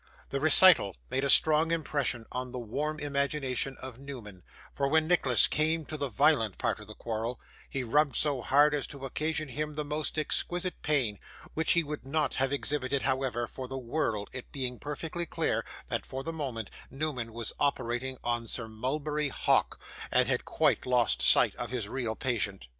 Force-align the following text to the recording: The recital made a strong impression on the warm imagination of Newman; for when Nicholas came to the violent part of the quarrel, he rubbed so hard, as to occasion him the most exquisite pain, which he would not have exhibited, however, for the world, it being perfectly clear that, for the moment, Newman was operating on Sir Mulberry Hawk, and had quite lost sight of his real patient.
The 0.31 0.39
recital 0.39 0.95
made 1.11 1.23
a 1.23 1.29
strong 1.29 1.69
impression 1.69 2.25
on 2.31 2.51
the 2.51 2.57
warm 2.57 2.99
imagination 2.99 3.77
of 3.77 3.99
Newman; 3.99 4.41
for 4.73 4.87
when 4.87 5.07
Nicholas 5.07 5.45
came 5.47 5.85
to 5.85 5.95
the 5.95 6.07
violent 6.07 6.57
part 6.57 6.79
of 6.79 6.87
the 6.87 6.95
quarrel, 6.95 7.39
he 7.69 7.83
rubbed 7.83 8.15
so 8.15 8.41
hard, 8.41 8.73
as 8.73 8.87
to 8.87 9.05
occasion 9.05 9.49
him 9.49 9.75
the 9.75 9.85
most 9.85 10.17
exquisite 10.17 10.81
pain, 10.81 11.19
which 11.53 11.73
he 11.73 11.83
would 11.83 12.03
not 12.03 12.33
have 12.33 12.51
exhibited, 12.51 13.03
however, 13.03 13.45
for 13.45 13.67
the 13.67 13.77
world, 13.77 14.27
it 14.33 14.51
being 14.51 14.79
perfectly 14.79 15.27
clear 15.27 15.63
that, 15.89 16.03
for 16.07 16.23
the 16.23 16.33
moment, 16.33 16.71
Newman 16.89 17.31
was 17.31 17.53
operating 17.59 18.17
on 18.23 18.47
Sir 18.47 18.67
Mulberry 18.67 19.27
Hawk, 19.29 19.79
and 20.11 20.27
had 20.27 20.45
quite 20.45 20.87
lost 20.87 21.21
sight 21.21 21.53
of 21.57 21.69
his 21.69 21.87
real 21.87 22.15
patient. 22.15 22.67